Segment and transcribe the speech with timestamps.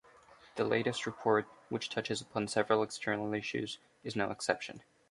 [0.55, 4.81] The latest report- which touches upon several external issues- is no exception.